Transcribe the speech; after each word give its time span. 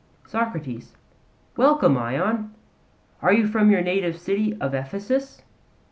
SOCRATES: 0.25 0.93
Welcome, 1.55 1.95
Ion. 1.95 2.55
Are 3.21 3.31
you 3.33 3.45
from 3.45 3.69
your 3.69 3.81
native 3.83 4.17
city 4.19 4.57
of 4.59 4.73
Ephesus? 4.73 5.43